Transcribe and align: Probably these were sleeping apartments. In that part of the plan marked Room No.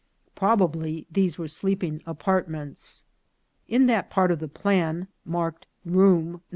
Probably 0.33 1.05
these 1.11 1.37
were 1.37 1.47
sleeping 1.47 2.01
apartments. 2.07 3.05
In 3.67 3.85
that 3.85 4.09
part 4.09 4.31
of 4.31 4.39
the 4.39 4.47
plan 4.47 5.07
marked 5.25 5.67
Room 5.85 6.31
No. 6.31 6.41